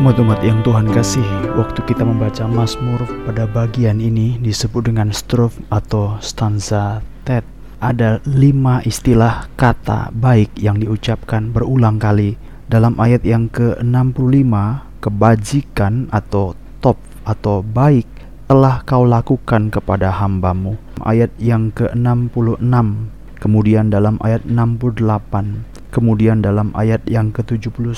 [0.00, 6.16] Umat-umat yang Tuhan kasihi, waktu kita membaca Mazmur pada bagian ini disebut dengan strof atau
[6.24, 7.44] stanza tet.
[7.84, 12.40] Ada lima istilah kata baik yang diucapkan berulang kali.
[12.64, 14.48] Dalam ayat yang ke-65,
[15.04, 16.96] kebajikan atau top
[17.28, 18.08] atau baik
[18.48, 20.80] telah kau lakukan kepada hambamu.
[21.04, 22.64] Ayat yang ke-66,
[23.36, 27.92] kemudian dalam ayat 68, kemudian dalam ayat yang ke-71,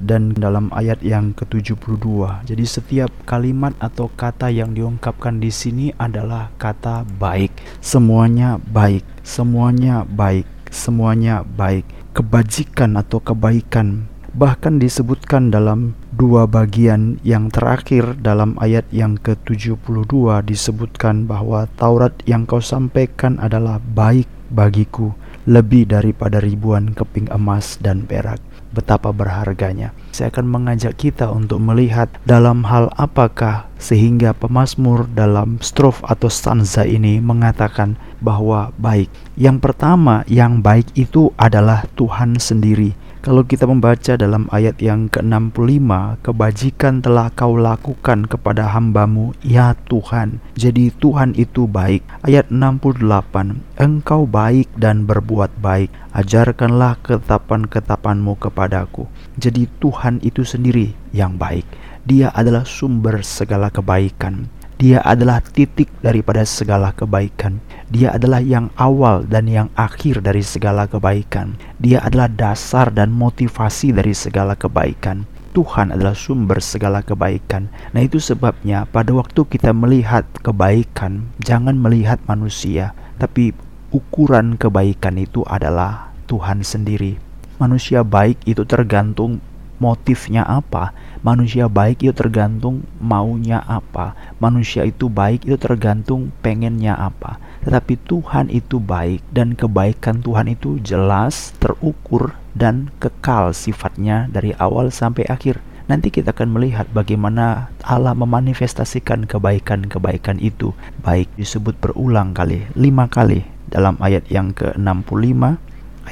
[0.00, 2.06] dan dalam ayat yang ke-72.
[2.46, 7.54] Jadi setiap kalimat atau kata yang diungkapkan di sini adalah kata baik.
[7.78, 11.86] Semuanya baik, semuanya baik, semuanya baik.
[12.14, 20.10] Kebajikan atau kebaikan bahkan disebutkan dalam dua bagian yang terakhir dalam ayat yang ke-72
[20.42, 25.14] disebutkan bahwa Taurat yang kau sampaikan adalah baik bagiku
[25.46, 28.42] lebih daripada ribuan keping emas dan perak
[28.74, 29.94] betapa berharganya.
[30.10, 36.82] Saya akan mengajak kita untuk melihat dalam hal apakah sehingga pemazmur dalam strof atau stanza
[36.82, 39.06] ini mengatakan bahwa baik.
[39.38, 42.96] Yang pertama, yang baik itu adalah Tuhan sendiri.
[43.24, 50.44] Kalau kita membaca dalam ayat yang ke-65, kebajikan telah kau lakukan kepada hambamu, ya Tuhan.
[50.60, 52.04] Jadi Tuhan itu baik.
[52.20, 55.88] Ayat 68, engkau baik dan berbuat baik.
[56.12, 59.08] Ajarkanlah ketetapan-ketetapanmu kepadaku.
[59.40, 61.64] Jadi Tuhan itu sendiri yang baik.
[62.04, 64.52] Dia adalah sumber segala kebaikan.
[64.74, 67.62] Dia adalah titik daripada segala kebaikan.
[67.86, 71.54] Dia adalah yang awal dan yang akhir dari segala kebaikan.
[71.78, 75.30] Dia adalah dasar dan motivasi dari segala kebaikan.
[75.54, 77.70] Tuhan adalah sumber segala kebaikan.
[77.94, 82.90] Nah, itu sebabnya pada waktu kita melihat kebaikan, jangan melihat manusia,
[83.22, 83.54] tapi
[83.94, 87.22] ukuran kebaikan itu adalah Tuhan sendiri.
[87.62, 89.38] Manusia baik itu tergantung
[89.82, 90.94] motifnya apa,
[91.24, 94.14] manusia baik itu tergantung maunya apa.
[94.38, 97.40] Manusia itu baik itu tergantung pengennya apa.
[97.64, 104.92] Tetapi Tuhan itu baik dan kebaikan Tuhan itu jelas, terukur dan kekal sifatnya dari awal
[104.92, 105.58] sampai akhir.
[105.84, 110.72] Nanti kita akan melihat bagaimana Allah memanifestasikan kebaikan-kebaikan itu.
[111.04, 115.60] Baik disebut berulang kali, lima kali dalam ayat yang ke-65,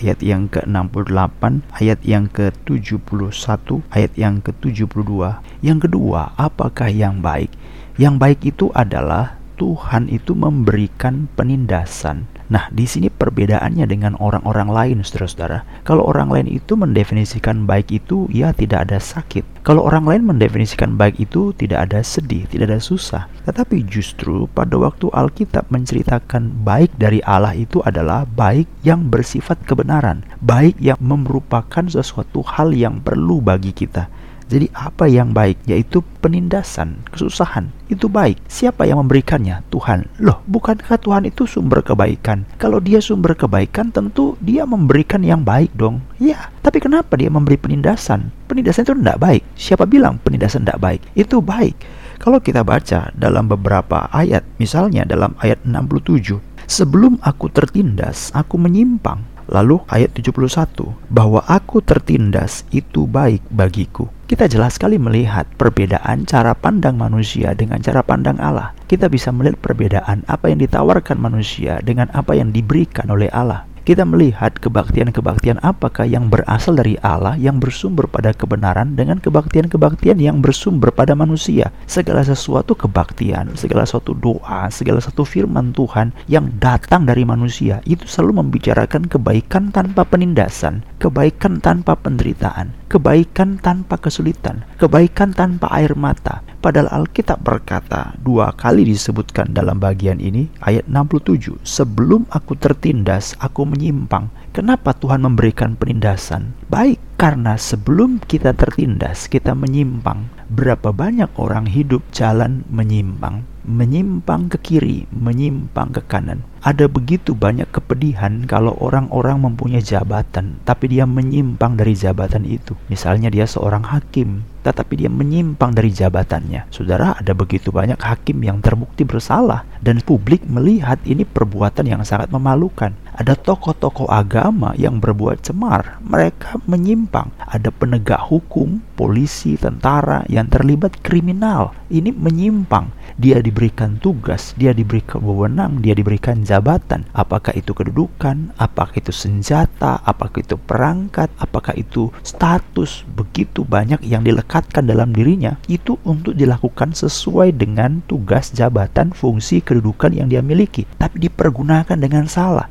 [0.00, 1.42] ayat yang ke-68,
[1.76, 5.12] ayat yang ke-71, ayat yang ke-72.
[5.60, 7.53] Yang kedua, apakah yang baik?
[8.00, 14.98] Yang baik itu adalah Tuhan itu memberikan penindasan Nah, di sini perbedaannya dengan orang-orang lain,
[15.04, 15.62] saudara-saudara.
[15.86, 19.62] Kalau orang lain itu mendefinisikan baik itu, ya tidak ada sakit.
[19.62, 23.31] Kalau orang lain mendefinisikan baik itu, tidak ada sedih, tidak ada susah.
[23.47, 30.26] Tetapi justru pada waktu Alkitab menceritakan baik dari Allah itu adalah baik yang bersifat kebenaran,
[30.42, 34.10] baik yang merupakan sesuatu hal yang perlu bagi kita.
[34.52, 37.72] Jadi apa yang baik yaitu penindasan, kesusahan.
[37.88, 38.36] Itu baik.
[38.52, 39.64] Siapa yang memberikannya?
[39.72, 40.04] Tuhan.
[40.20, 42.44] Loh, bukankah Tuhan itu sumber kebaikan?
[42.60, 46.04] Kalau dia sumber kebaikan tentu dia memberikan yang baik dong.
[46.20, 48.28] Ya, tapi kenapa dia memberi penindasan?
[48.44, 49.42] Penindasan itu tidak baik.
[49.56, 51.00] Siapa bilang penindasan tidak baik?
[51.16, 52.04] Itu baik.
[52.20, 59.31] Kalau kita baca dalam beberapa ayat, misalnya dalam ayat 67, Sebelum aku tertindas, aku menyimpang.
[59.52, 64.08] Lalu ayat 71, bahwa aku tertindas itu baik bagiku.
[64.24, 68.72] Kita jelas sekali melihat perbedaan cara pandang manusia dengan cara pandang Allah.
[68.88, 74.06] Kita bisa melihat perbedaan apa yang ditawarkan manusia dengan apa yang diberikan oleh Allah kita
[74.06, 80.94] melihat kebaktian-kebaktian apakah yang berasal dari Allah yang bersumber pada kebenaran dengan kebaktian-kebaktian yang bersumber
[80.94, 81.75] pada manusia.
[81.91, 88.06] Segala sesuatu kebaktian, segala sesuatu doa, segala satu firman Tuhan yang datang dari manusia itu
[88.06, 96.47] selalu membicarakan kebaikan tanpa penindasan, kebaikan tanpa penderitaan, kebaikan tanpa kesulitan, kebaikan tanpa air mata.
[96.62, 103.67] Padahal Alkitab berkata dua kali disebutkan dalam bagian ini ayat 67 Sebelum aku tertindas aku
[103.72, 106.52] menyimpang Kenapa Tuhan memberikan penindasan?
[106.69, 114.58] Baik karena sebelum kita tertindas kita menyimpang Berapa banyak orang hidup jalan menyimpang menyimpang ke
[114.58, 116.42] kiri, menyimpang ke kanan.
[116.62, 122.74] Ada begitu banyak kepedihan kalau orang-orang mempunyai jabatan, tapi dia menyimpang dari jabatan itu.
[122.86, 126.70] Misalnya dia seorang hakim, tetapi dia menyimpang dari jabatannya.
[126.70, 132.30] Saudara, ada begitu banyak hakim yang terbukti bersalah dan publik melihat ini perbuatan yang sangat
[132.30, 132.94] memalukan.
[133.22, 137.30] Ada tokoh-tokoh agama yang berbuat cemar, mereka menyimpang.
[137.38, 141.70] Ada penegak hukum, polisi, tentara yang terlibat kriminal.
[141.86, 142.90] Ini menyimpang.
[143.22, 147.06] Dia diberikan tugas, dia diberikan wewenang, dia diberikan jabatan.
[147.14, 153.06] Apakah itu kedudukan, apakah itu senjata, apakah itu perangkat, apakah itu status.
[153.06, 155.54] Begitu banyak yang dilekatkan dalam dirinya.
[155.70, 160.90] Itu untuk dilakukan sesuai dengan tugas, jabatan, fungsi, kedudukan yang dia miliki.
[160.98, 162.66] Tapi dipergunakan dengan salah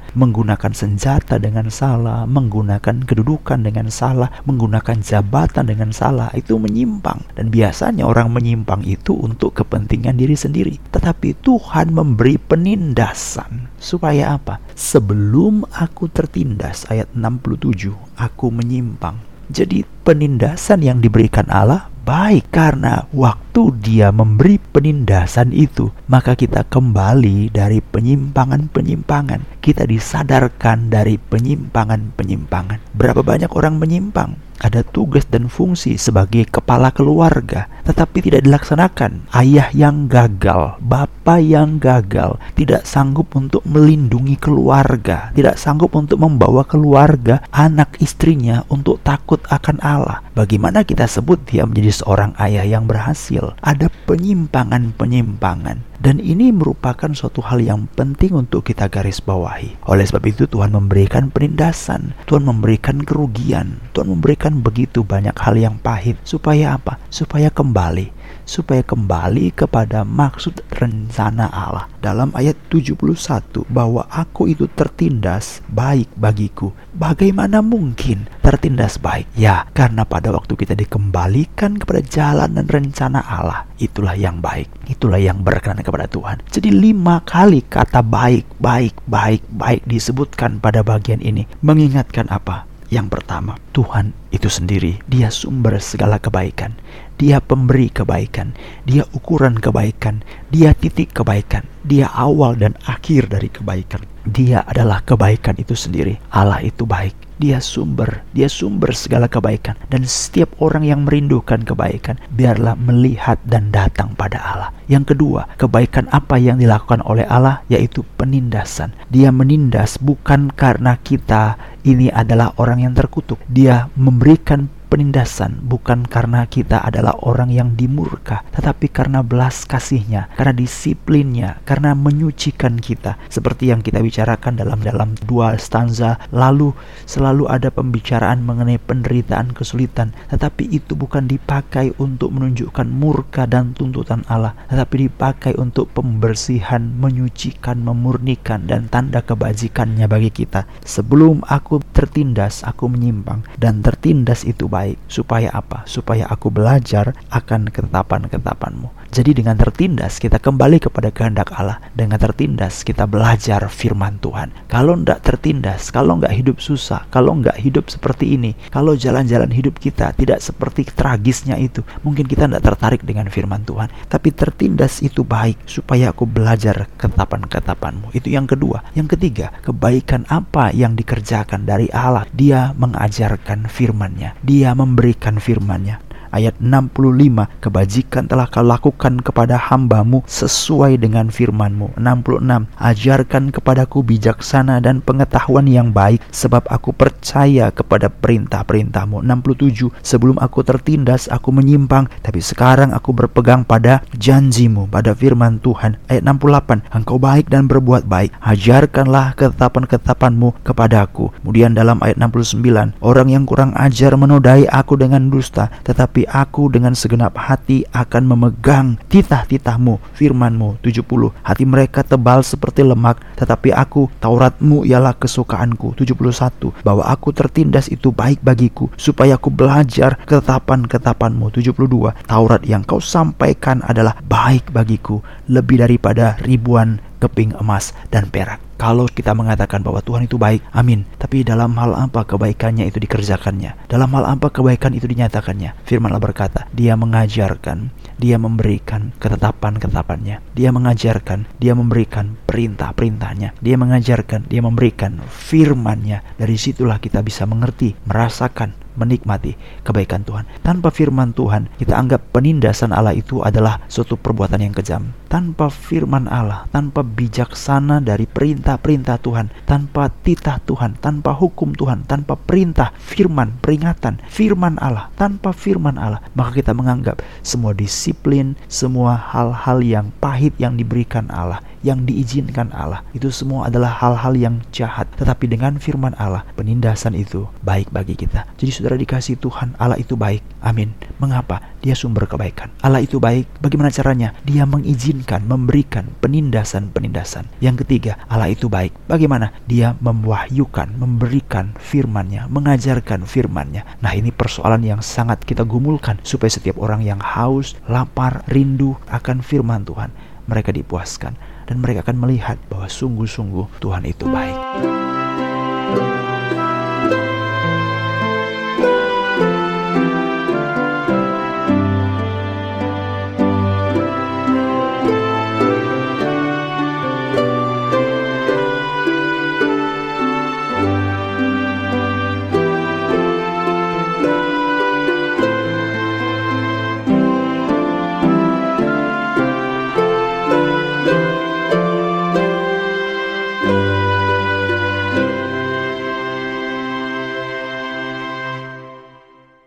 [0.72, 7.22] senjata dengan salah, menggunakan kedudukan dengan salah, menggunakan jabatan dengan salah, itu menyimpang.
[7.36, 10.80] Dan biasanya orang menyimpang itu untuk kepentingan diri sendiri.
[10.96, 13.68] Tetapi Tuhan memberi penindasan.
[13.76, 14.64] Supaya apa?
[14.74, 19.20] Sebelum aku tertindas, ayat 67, aku menyimpang.
[19.52, 27.54] Jadi penindasan yang diberikan Allah baik karena waktu dia memberi penindasan itu maka kita kembali
[27.54, 29.62] dari penyimpangan-penyimpangan.
[29.62, 32.98] Kita disadarkan dari penyimpangan-penyimpangan.
[32.98, 34.34] Berapa banyak orang menyimpang?
[34.62, 39.26] Ada tugas dan fungsi sebagai kepala keluarga, tetapi tidak dilaksanakan.
[39.34, 46.66] Ayah yang gagal, bapak yang gagal, tidak sanggup untuk melindungi keluarga, tidak sanggup untuk membawa
[46.66, 50.26] keluarga, anak istrinya untuk takut akan Allah.
[50.34, 53.54] Bagaimana kita sebut dia menjadi seorang ayah yang berhasil?
[53.62, 59.78] Ada penyimpangan-penyimpangan dan ini merupakan suatu hal yang penting untuk kita garis bawahi.
[59.86, 65.78] Oleh sebab itu Tuhan memberikan penindasan, Tuhan memberikan kerugian, Tuhan memberikan begitu banyak hal yang
[65.78, 66.98] pahit supaya apa?
[67.14, 71.86] Supaya kembali supaya kembali kepada maksud rencana Allah.
[72.02, 76.74] Dalam ayat 71 bahwa aku itu tertindas baik bagiku.
[76.92, 79.30] Bagaimana mungkin tertindas baik?
[79.38, 84.68] Ya, karena pada waktu kita dikembalikan kepada jalan dan rencana Allah, itulah yang baik.
[84.90, 86.44] Itulah yang berkenan kepada Tuhan.
[86.50, 91.48] Jadi lima kali kata baik, baik, baik, baik disebutkan pada bagian ini.
[91.64, 92.72] Mengingatkan apa?
[92.92, 96.76] Yang pertama, Tuhan itu sendiri, Dia sumber segala kebaikan.
[97.22, 104.02] Dia pemberi kebaikan, Dia ukuran kebaikan, Dia titik kebaikan, Dia awal dan akhir dari kebaikan.
[104.26, 106.18] Dia adalah kebaikan itu sendiri.
[106.34, 107.14] Allah itu baik.
[107.42, 113.74] Dia sumber, dia sumber segala kebaikan dan setiap orang yang merindukan kebaikan biarlah melihat dan
[113.74, 114.70] datang pada Allah.
[114.86, 118.94] Yang kedua, kebaikan apa yang dilakukan oleh Allah yaitu penindasan.
[119.10, 123.42] Dia menindas bukan karena kita ini adalah orang yang terkutuk.
[123.50, 130.52] Dia memberikan penindasan bukan karena kita adalah orang yang dimurka, tetapi karena belas kasihnya, karena
[130.52, 133.16] disiplinnya, karena menyucikan kita.
[133.32, 136.76] Seperti yang kita bicarakan dalam dalam dua stanza lalu
[137.08, 144.28] selalu ada pembicaraan mengenai penderitaan kesulitan, tetapi itu bukan dipakai untuk menunjukkan murka dan tuntutan
[144.28, 150.68] Allah, tetapi dipakai untuk pembersihan, menyucikan, memurnikan dan tanda kebajikannya bagi kita.
[150.84, 154.98] Sebelum aku tertindas, aku menyimpang dan tertindas itu baik baik.
[155.06, 155.86] Supaya apa?
[155.86, 159.02] Supaya aku belajar akan ketetapan-ketetapanmu.
[159.12, 161.84] Jadi dengan tertindas kita kembali kepada kehendak Allah.
[161.92, 164.56] Dengan tertindas kita belajar firman Tuhan.
[164.72, 169.78] Kalau tidak tertindas, kalau nggak hidup susah, kalau nggak hidup seperti ini, kalau jalan-jalan hidup
[169.84, 173.92] kita tidak seperti tragisnya itu, mungkin kita tidak tertarik dengan firman Tuhan.
[174.08, 178.16] Tapi tertindas itu baik supaya aku belajar ketetapan-ketetapanmu.
[178.16, 178.96] Itu yang kedua.
[178.96, 182.24] Yang ketiga, kebaikan apa yang dikerjakan dari Allah?
[182.32, 184.40] Dia mengajarkan firman-Nya.
[184.40, 192.00] Dia memberikan firman-Nya ayat 65 kebajikan telah kau lakukan kepada hambamu sesuai dengan firmanmu.
[192.00, 199.22] 66 ajarkan kepadaku bijaksana dan pengetahuan yang baik sebab aku percaya kepada perintah-perintahmu.
[199.24, 206.00] 67 sebelum aku tertindas aku menyimpang tapi sekarang aku berpegang pada janjimu pada firman Tuhan.
[206.10, 213.28] ayat 68 engkau baik dan berbuat baik ajarkanlah ketetapan-ketetapanmu kepadaku kemudian dalam ayat 69 orang
[213.30, 219.02] yang kurang ajar menodai aku dengan dusta tetapi tetapi aku dengan segenap hati akan memegang
[219.10, 220.78] titah-titahmu, firmanmu.
[220.86, 221.34] 70.
[221.42, 225.98] Hati mereka tebal seperti lemak, tetapi aku, Tauratmu ialah kesukaanku.
[225.98, 226.78] 71.
[226.86, 231.50] Bahwa aku tertindas itu baik bagiku, supaya aku belajar ketetapan-ketetapanmu.
[231.50, 232.14] 72.
[232.30, 238.71] Taurat yang kau sampaikan adalah baik bagiku, lebih daripada ribuan keping emas dan perak.
[238.82, 241.06] Kalau kita mengatakan bahwa Tuhan itu baik, amin.
[241.22, 243.86] Tapi dalam hal apa kebaikannya itu dikerjakannya?
[243.86, 245.86] Dalam hal apa kebaikan itu dinyatakannya?
[245.86, 250.42] Firmanlah berkata, dia mengajarkan, dia memberikan ketetapan-ketetapannya.
[250.58, 253.54] Dia mengajarkan, dia memberikan perintah-perintahnya.
[253.62, 256.42] Dia mengajarkan, dia memberikan firmannya.
[256.42, 260.50] Dari situlah kita bisa mengerti, merasakan, menikmati kebaikan Tuhan.
[260.66, 265.21] Tanpa firman Tuhan, kita anggap penindasan Allah itu adalah suatu perbuatan yang kejam.
[265.32, 272.36] Tanpa firman Allah, tanpa bijaksana dari perintah-perintah Tuhan, tanpa titah Tuhan, tanpa hukum Tuhan, tanpa
[272.36, 279.80] perintah, firman, peringatan, firman Allah, tanpa firman Allah, maka kita menganggap semua disiplin, semua hal-hal
[279.80, 285.10] yang pahit yang diberikan Allah, yang diizinkan Allah, itu semua adalah hal-hal yang jahat.
[285.18, 288.46] Tetapi dengan firman Allah, penindasan itu baik bagi kita.
[288.60, 290.44] Jadi saudara dikasih Tuhan, Allah itu baik.
[290.62, 290.94] Amin.
[291.18, 291.74] Mengapa?
[291.82, 292.70] Dia sumber kebaikan.
[292.86, 293.50] Allah itu baik.
[293.58, 294.38] Bagaimana caranya?
[294.46, 297.48] Dia mengizinkan, memberikan penindasan-penindasan.
[297.62, 298.96] Yang ketiga, Allah itu baik.
[299.06, 299.54] Bagaimana?
[299.70, 304.02] Dia mewahyukan, memberikan firman-Nya, mengajarkan firman-Nya.
[304.02, 309.46] Nah, ini persoalan yang sangat kita gumulkan supaya setiap orang yang haus, lapar, rindu akan
[309.46, 310.10] firman Tuhan,
[310.50, 311.38] mereka dipuaskan
[311.72, 315.01] dan mereka akan melihat bahwa sungguh-sungguh Tuhan itu baik.